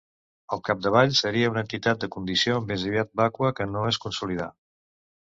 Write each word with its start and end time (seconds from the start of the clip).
Al 0.55 0.61
capdavall, 0.67 1.11
seria 1.17 1.49
una 1.51 1.61
entitat 1.65 1.99
de 2.03 2.09
condició 2.15 2.55
més 2.69 2.85
aviat 2.91 3.11
vàcua, 3.21 3.51
que 3.59 3.67
no 3.75 3.83
es 3.91 4.01
consolidà. 4.07 4.49